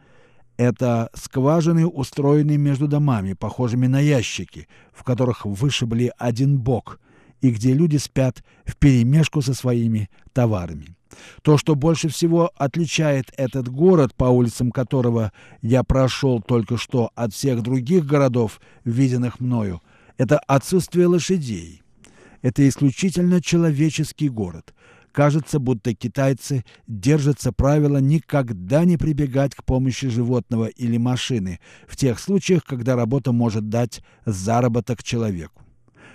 [0.58, 7.00] это скважины, устроенные между домами, похожими на ящики, в которых вышибли один бок,
[7.40, 10.96] и где люди спят вперемешку со своими товарами.
[11.42, 17.32] То, что больше всего отличает этот город, по улицам которого я прошел только что от
[17.32, 19.80] всех других городов, виденных мною,
[20.16, 21.82] это отсутствие лошадей.
[22.42, 24.74] Это исключительно человеческий город.
[25.12, 32.18] Кажется, будто китайцы держатся правила никогда не прибегать к помощи животного или машины в тех
[32.20, 35.62] случаях, когда работа может дать заработок человеку.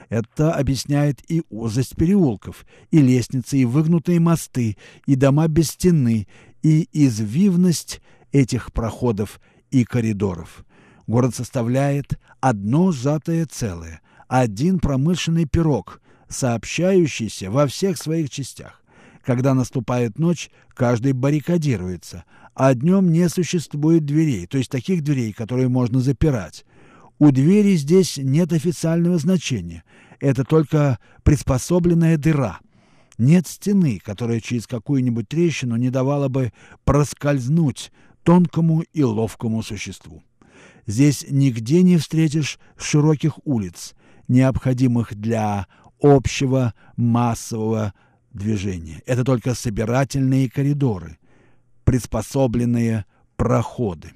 [0.09, 4.77] Это объясняет и узость переулков, и лестницы, и выгнутые мосты,
[5.07, 6.27] и дома без стены,
[6.61, 8.01] и извивность
[8.31, 9.39] этих проходов
[9.71, 10.65] и коридоров.
[11.07, 18.82] Город составляет одно сжатое целое, один промышленный пирог, сообщающийся во всех своих частях.
[19.23, 25.69] Когда наступает ночь, каждый баррикадируется, а днем не существует дверей, то есть таких дверей, которые
[25.69, 26.65] можно запирать.
[27.19, 29.83] У двери здесь нет официального значения.
[30.19, 32.59] Это только приспособленная дыра.
[33.17, 36.51] Нет стены, которая через какую-нибудь трещину не давала бы
[36.83, 37.91] проскользнуть
[38.23, 40.23] тонкому и ловкому существу.
[40.85, 43.93] Здесь нигде не встретишь широких улиц,
[44.27, 45.67] необходимых для
[46.01, 47.93] общего массового
[48.33, 49.01] движения.
[49.05, 51.17] Это только собирательные коридоры,
[51.83, 54.11] приспособленные проходы.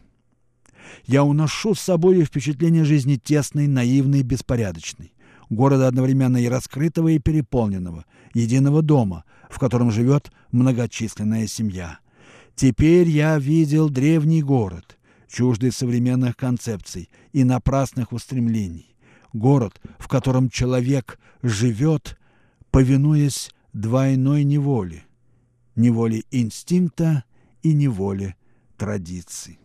[1.05, 5.13] Я уношу с собой впечатление жизни тесной, наивной, беспорядочной.
[5.49, 11.99] Города одновременно и раскрытого, и переполненного, единого дома, в котором живет многочисленная семья.
[12.55, 14.97] Теперь я видел древний город,
[15.29, 18.95] чуждый современных концепций и напрасных устремлений.
[19.33, 22.17] город, в котором человек живет,
[22.71, 25.03] повинуясь двойной неволе–
[25.75, 27.23] неволе инстинкта
[27.61, 28.35] и неволе
[28.75, 29.59] традиций.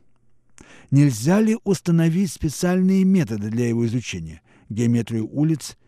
[0.91, 4.43] Нельзя ли установить специальные методы для его изучения?
[4.69, 5.79] Геометрию улиц,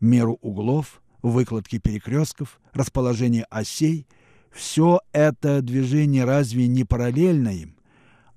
[0.00, 4.06] меру углов, выкладки перекрестков, расположение осей–
[4.50, 7.74] все это движение разве не параллельно им?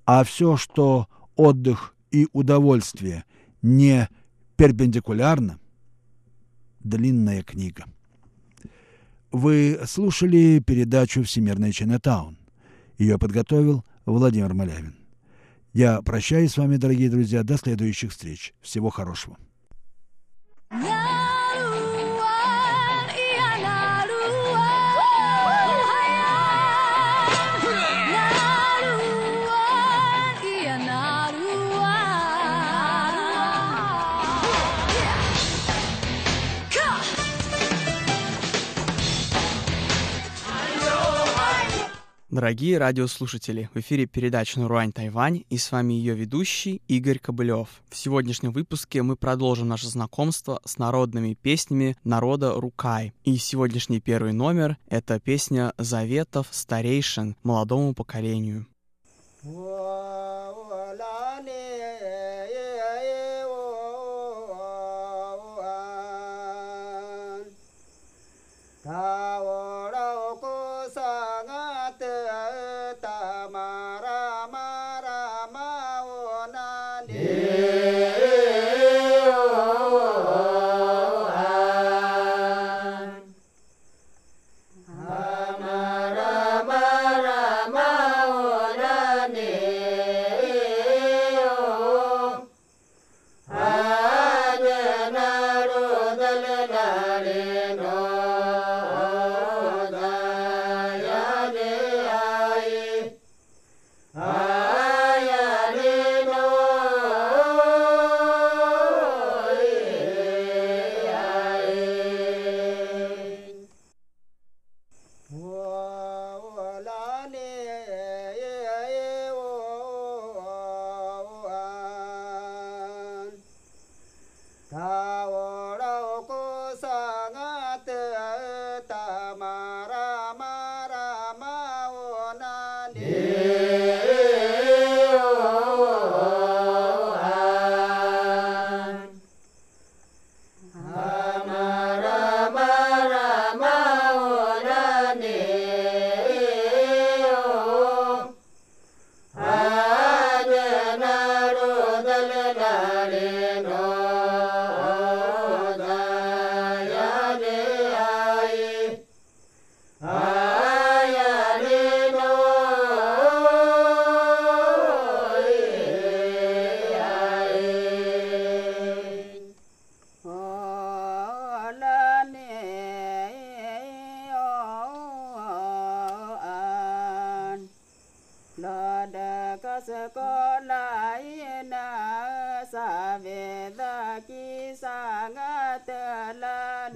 [0.06, 3.26] А все, что отдых и удовольствие
[3.62, 4.08] не
[4.56, 5.60] перпендикулярно?
[6.80, 7.86] Длинная книга.
[9.36, 12.38] Вы слушали передачу «Всемирный Чайнатаун».
[12.98, 14.96] Ее подготовил Владимир Малявин.
[15.74, 18.54] Я прощаюсь с вами, дорогие друзья, до следующих встреч.
[18.62, 19.38] Всего хорошего.
[42.36, 47.70] Дорогие радиослушатели, в эфире передача «Наруань Тайвань» и с вами ее ведущий Игорь Кобылев.
[47.90, 53.14] В сегодняшнем выпуске мы продолжим наше знакомство с народными песнями народа Рукай.
[53.24, 58.68] И сегодняшний первый номер— это песня заветов старейшин молодому поколению.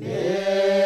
[0.01, 0.78] Yeah.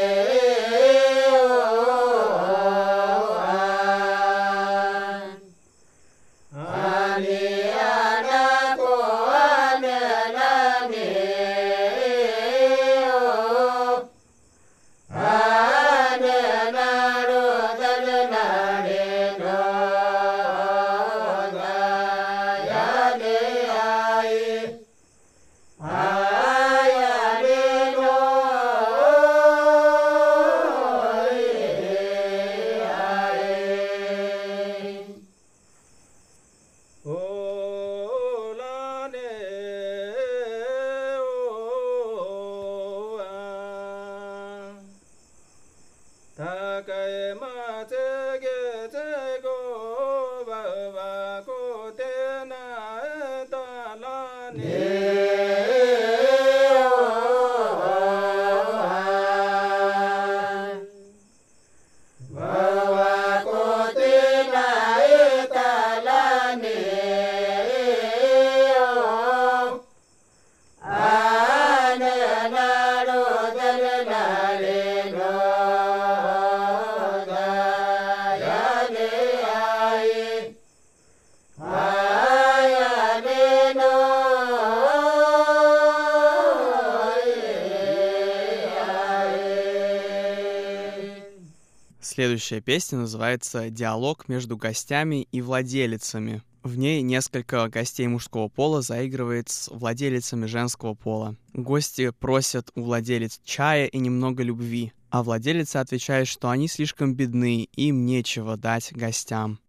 [92.04, 96.43] Следующая песня называется «Диалог между гостями и владелицами».
[96.62, 101.38] В ней несколько гостей мужского пола заигрывает с владелицами женского пола.
[101.54, 107.70] Гости просят у владелец чая и немного любви, а владелица отвечает, что они слишком бедны,
[107.74, 109.60] им нечего дать гостям.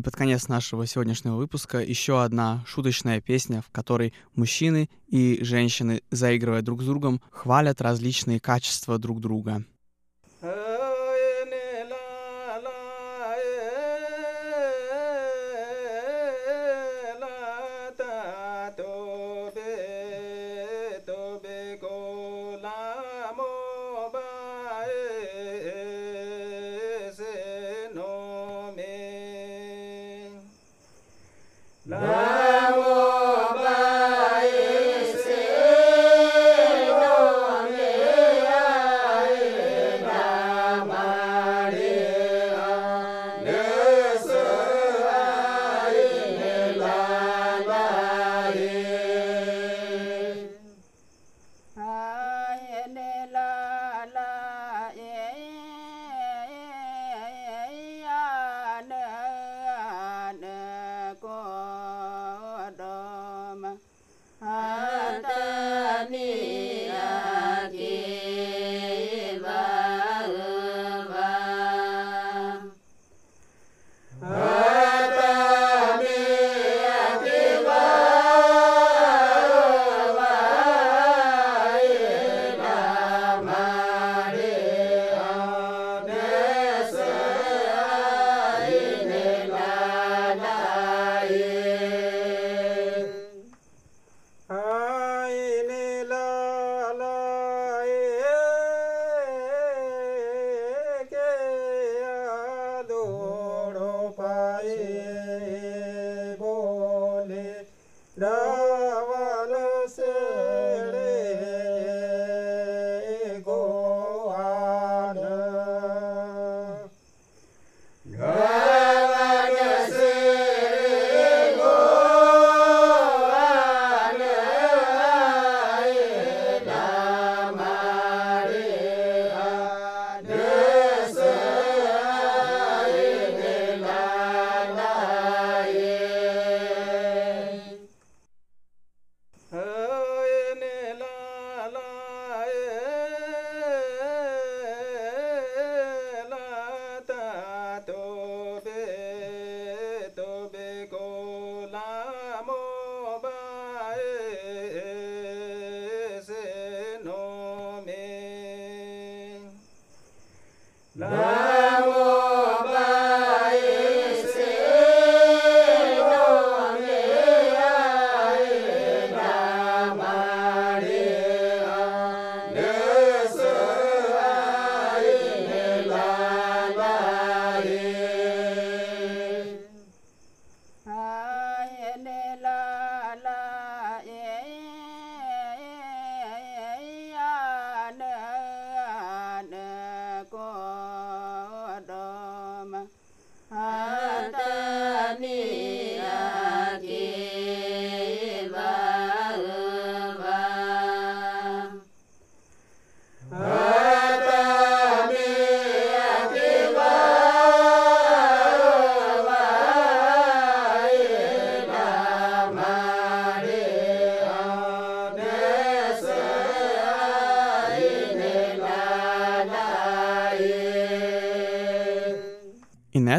[0.00, 6.00] И под конец нашего сегодняшнего выпуска еще одна шуточная песня, в которой мужчины и женщины,
[6.10, 9.62] заигрывая друг с другом, хвалят различные качества друг друга.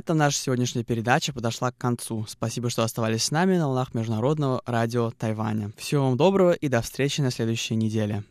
[0.02, 2.26] Этом наша сегодняшняя передача подошла к концу.
[2.28, 5.72] Спасибо, что оставались с нами на волнах Международного радио Тайваня.
[5.78, 8.24] Всего вам доброго и до встречи на следующей неделе.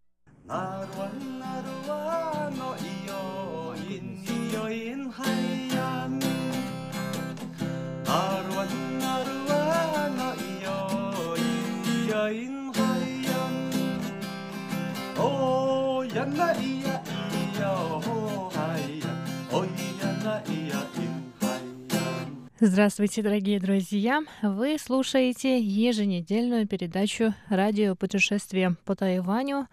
[23.00, 24.22] Здравствуйте, дорогие друзья!
[24.42, 29.68] Вы слушаете еженедельную передачу «Радио путешествия по Тайваню»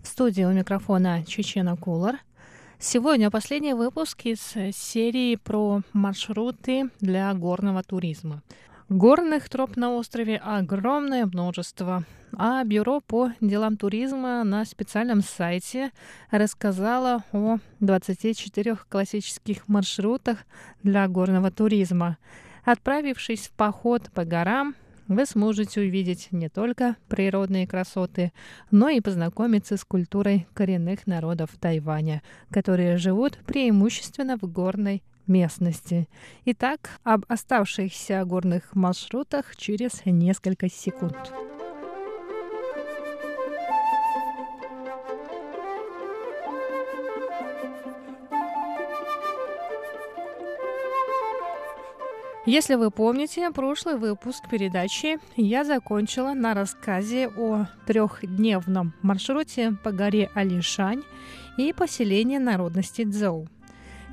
[0.00, 2.18] в студии у микрофона Чечена Кулар.
[2.80, 4.40] Сегодня последний выпуск из
[4.76, 8.42] серии про маршруты для горного туризма.
[8.88, 12.02] Горных троп на острове огромное множество,
[12.36, 15.92] а Бюро по делам туризма на специальном сайте
[16.32, 20.38] рассказало о 24 классических маршрутах
[20.82, 22.18] для горного туризма.
[22.70, 24.74] Отправившись в поход по горам,
[25.06, 28.30] вы сможете увидеть не только природные красоты,
[28.70, 36.10] но и познакомиться с культурой коренных народов Тайваня, которые живут преимущественно в горной местности.
[36.44, 41.16] Итак, об оставшихся горных маршрутах через несколько секунд.
[52.48, 60.30] Если вы помните прошлый выпуск передачи, я закончила на рассказе о трехдневном маршруте по горе
[60.32, 61.02] Алишань
[61.58, 63.48] и поселении народности Цзоу.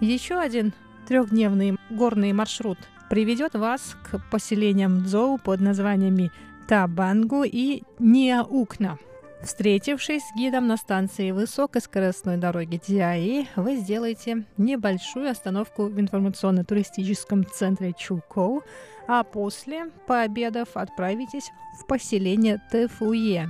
[0.02, 0.74] Еще один
[1.08, 2.78] трехдневный горный маршрут
[3.10, 6.30] приведет вас к поселениям Цзоу под названиями
[6.68, 9.00] Табангу и Ниаукна–
[9.46, 17.94] Встретившись с гидом на станции высокоскоростной дороги Диаи, вы сделаете небольшую остановку в информационно-туристическом центре
[17.94, 18.64] Чукоу,
[19.08, 23.50] а после, пообедав, отправитесь в поселение Тэфуе.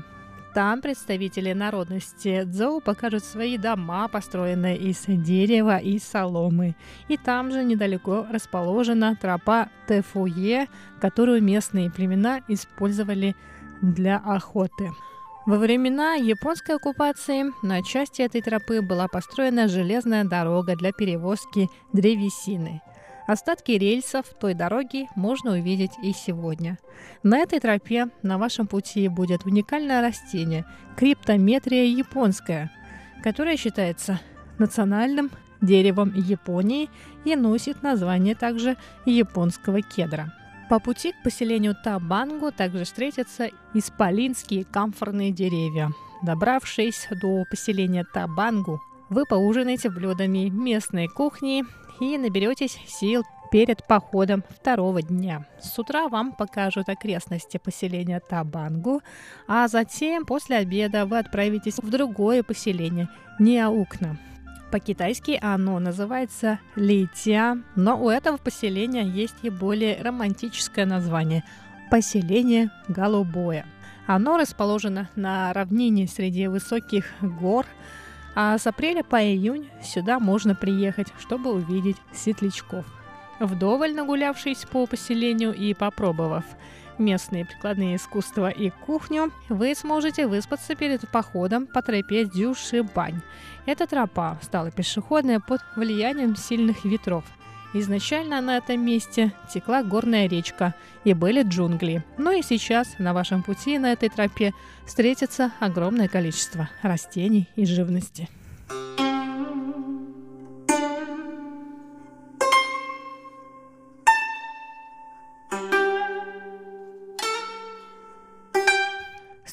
[0.53, 6.75] Там представители народности Цзоу покажут свои дома, построенные из дерева и соломы.
[7.07, 10.67] И там же недалеко расположена тропа Тэфуе,
[10.99, 13.33] которую местные племена использовали
[13.81, 14.91] для охоты.
[15.45, 22.81] Во времена японской оккупации на части этой тропы была построена железная дорога для перевозки древесины.
[23.27, 26.79] Остатки рельсов той дороги можно увидеть и сегодня.
[27.21, 30.65] На этой тропе на вашем пути будет уникальное растение–
[30.97, 32.71] криптометрия японская,
[33.21, 34.19] которое считается
[34.57, 35.29] национальным
[35.61, 36.89] деревом Японии
[37.23, 40.33] и носит название также японского кедра–
[40.69, 45.91] по пути к поселению Табангу также встретятся исполинские камфорные деревья.
[46.23, 51.63] Добравшись до поселения Табангу, вы поужинаете блюдами местной кухни
[51.99, 55.45] и наберетесь сил перед походом второго дня.
[55.61, 59.01] С утра вам покажут окрестности поселения Табангу,
[59.47, 63.07] а затем после обеда вы отправитесь в другое поселение
[63.39, 64.17] Неаукна.
[64.71, 71.43] По-китайски оно называется Литя, но у этого поселения есть и более романтическое название–
[71.91, 73.65] поселение Голубое.
[74.07, 77.65] Оно расположено на равнине среди высоких гор,
[78.35, 82.85] а с апреля по июнь сюда можно приехать, чтобы увидеть светлячков.
[83.39, 86.45] Вдоволь нагулявшись по поселению и попробовав
[86.97, 93.21] местные прикладные искусства и кухню, вы сможете выспаться перед походом по тропе Дюшибань.
[93.65, 97.25] Эта тропа стала пешеходной под влиянием сильных ветров.
[97.73, 100.73] Изначально на этом месте текла горная речка
[101.03, 102.05] и были джунгли.
[102.17, 104.53] Но и сейчас на вашем пути на этой тропе
[104.85, 108.29] встретится огромное количество растений и живности.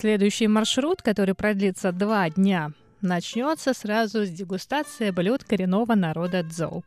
[0.02, 2.72] Следующий маршрут, который продлится два дня,
[3.02, 6.82] начнется сразу с дегустации блюд коренного народа Цзоу.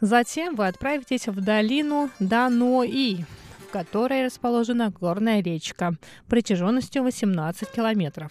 [0.00, 3.26] Затем вы отправитесь в долину Данои,
[3.58, 5.94] в которой расположена горная речка
[6.28, 8.30] протяженностью 18 километров.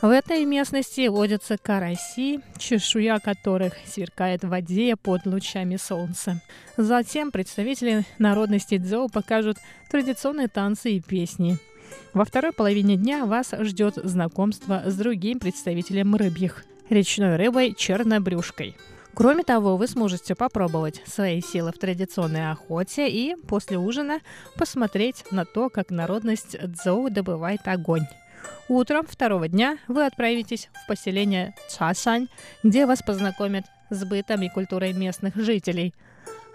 [0.00, 6.40] В этой местности водятся караси, чешуя которых сверкает в воде под лучами солнца.
[6.76, 9.56] Затем представители народности Цзоу покажут
[9.90, 11.58] традиционные танцы и песни–
[12.12, 18.76] во второй половине дня вас ждет знакомство с другим представителем рыбьих– речной рыбой чернобрюшкой.
[19.14, 24.20] Кроме того, вы сможете попробовать свои силы в традиционной охоте и после ужина
[24.56, 28.06] посмотреть на то, как народность Цзоу добывает огонь.
[28.68, 32.28] Утром второго дня вы отправитесь в поселение Чашань,
[32.62, 35.94] где вас познакомят с бытом и культурой местных жителей–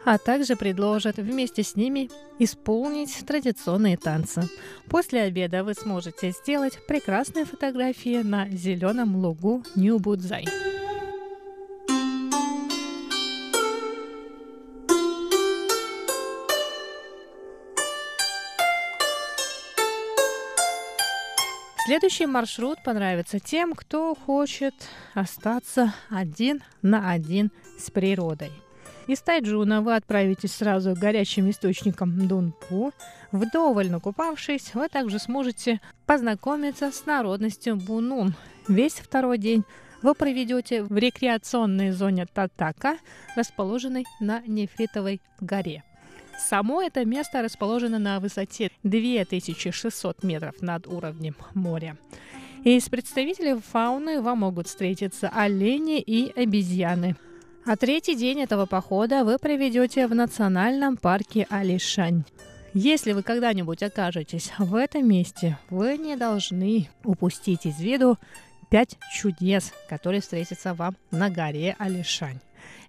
[0.05, 4.43] а также предложат вместе с ними исполнить традиционные танцы.
[4.87, 10.45] После обеда вы сможете сделать прекрасные фотографии на зеленом лугу Нью-Будзай.
[21.85, 24.73] Следующий маршрут понравится тем, кто хочет
[25.13, 28.64] остаться один на один с природой.
[29.07, 32.91] Из Тайджуна вы отправитесь сразу к горячим источникам Дунпу.
[33.31, 38.33] Вдоволь накупавшись, вы также сможете познакомиться с народностью Бунун.
[38.67, 39.63] Весь второй день
[40.01, 42.97] вы проведете в рекреационной зоне Татака,
[43.35, 45.83] расположенной на Нефритовой горе.
[46.39, 51.95] Само это место расположено на высоте 2600 метров над уровнем моря.
[52.63, 57.15] Из представителей фауны вам могут встретиться олени и обезьяны.
[57.68, 62.24] А третий день этого похода вы проведете в национальном парке Алишань.
[62.76, 68.20] Если вы когда-нибудь окажетесь в этом месте, вы не должны упустить из виду
[68.70, 72.39] пять чудес, которые встретятся вам на горе Алишань.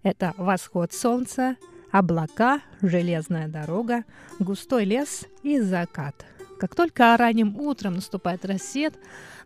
[0.03, 1.57] Это восход солнца,
[1.91, 4.05] облака, железная дорога,
[4.39, 6.27] густой лес и закат.
[6.59, 8.95] Как только ранним утром наступает рассвет,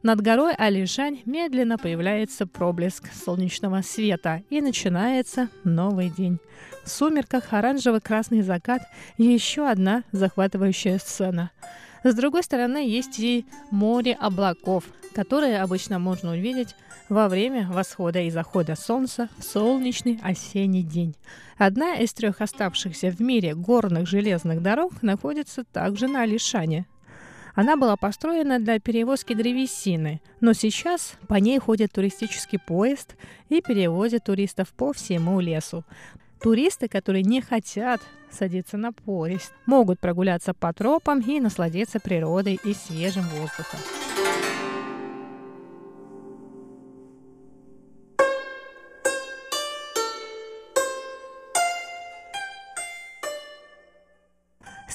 [0.03, 6.39] над горой Алишань медленно появляется проблеск солнечного света и начинается новый день.
[6.85, 8.83] В сумерках оранжево-красный закат–
[9.19, 11.51] еще одна захватывающая сцена.
[12.05, 14.85] С другой стороны, есть и море облаков,
[15.15, 16.75] которые обычно можно увидеть
[17.09, 21.15] во время восхода и захода солнца в солнечный осенний день.
[21.59, 26.87] Одна из трех оставшихся в мире горных железных дорог находится также на Алишане.
[27.55, 33.17] Она была построена для перевозки древесины, но сейчас по ней ходит туристический поезд
[33.49, 35.85] и перевозит туристов по всему лесу.
[36.41, 42.73] Туристы, которые не хотят садиться на поезд, могут прогуляться по тропам и насладиться природой и
[42.73, 43.81] свежим воздухом.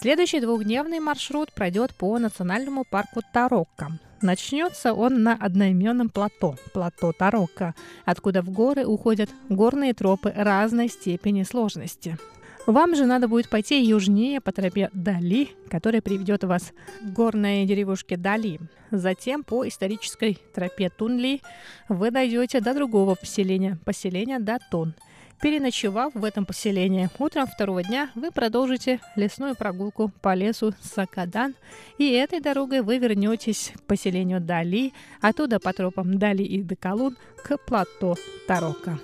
[0.06, 3.98] Следующий двухдневный маршрут пройдет по национальному парку Тарокко.
[4.22, 7.74] Начнется он на одноименном плато, плато Тарокко,
[8.06, 12.20] откуда в горы уходят горные тропы разной степени сложности.
[12.68, 18.16] Вам же надо будет пойти южнее по тропе Дали, которая приведет вас к горной деревушке
[18.16, 18.60] Дали.
[18.92, 21.42] Затем по исторической тропе Тунли
[21.90, 24.94] вы дойдете до другого поселения, поселения Датун–
[25.42, 31.56] Переночевав в этом поселении, утром второго дня вы продолжите лесную прогулку по лесу Сакадан,
[31.98, 37.58] и этой дорогой вы вернетесь к поселению Дали, оттуда по тропам Дали и Декалун к
[37.58, 38.16] плато
[38.48, 38.98] Тарока.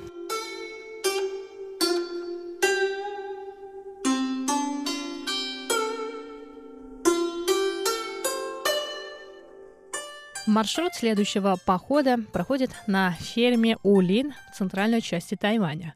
[10.47, 15.95] Маршрут следующего похода проходит на ферме Улин в центральной части Тайваня.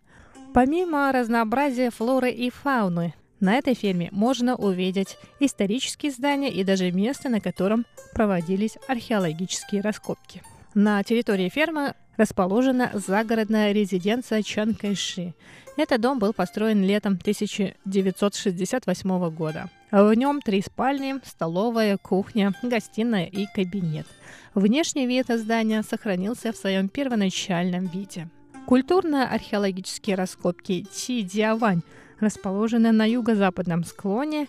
[0.55, 7.27] Помимо разнообразия флоры и фауны, на этой ферме можно увидеть исторические здания и даже место,
[7.27, 10.41] на котором проводились археологические раскопки.
[10.73, 15.33] На территории фермы расположена загородная резиденция Чан Кайши.
[15.75, 19.69] Этот дом был построен летом 1968 года.
[19.91, 24.07] В нем три спальни, столовая, кухня, гостиная и кабинет.
[24.53, 28.29] Внешний вид здания сохранился в своем первоначальном виде.
[28.65, 31.83] Культурно-археологические раскопки Чи-Диавань
[32.19, 34.47] расположены на юго-западном склоне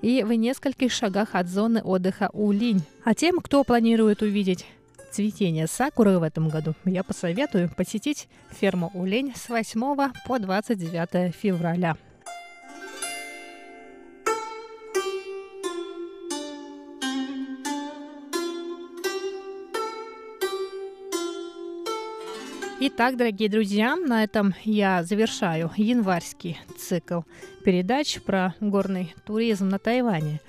[0.00, 2.82] и в нескольких шагах от зоны отдыха Улинь.
[3.04, 4.64] А тем, кто планирует увидеть
[5.10, 11.96] цветение сакуры в этом году, я посоветую посетить ферму Улень с 8 по 29 февраля.
[22.80, 27.22] Итак, дорогие друзья, на этом я завершаю январский цикл
[27.64, 30.40] передач про горный туризм на Тайване.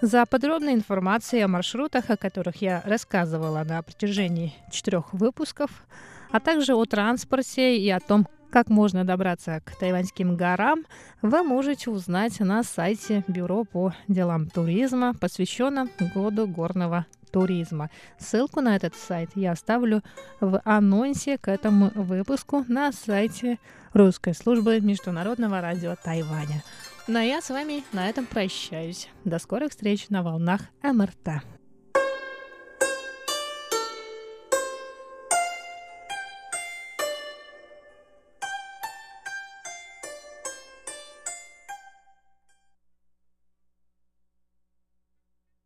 [0.00, 5.84] За подробной информацией о маршрутах, о которых я рассказывала на протяжении четырех выпусков,
[6.30, 10.86] а также о транспорте и о том, как можно добраться к тайваньским горам,
[11.20, 17.04] вы можете узнать на сайте Бюро по делам туризма, посвященном году горного
[17.34, 17.90] туризма.
[18.16, 20.02] Ссылку на этот сайт я оставлю
[20.40, 23.58] в анонсе к этому выпуску на сайте
[23.92, 26.62] русской службы Международного радио Тайваня.
[27.08, 29.08] Ну а я с вами на этом прощаюсь.
[29.24, 31.42] До скорых встреч на волнах МРТ.